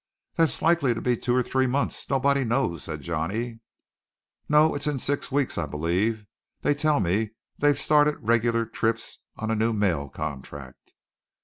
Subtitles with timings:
[0.35, 3.59] "That's likely to be two or three months nobody knows," said Johnny.
[4.49, 6.25] "No; it's in six weeks, I believe.
[6.61, 10.95] They tell me they've started regular trips on a new mail contract."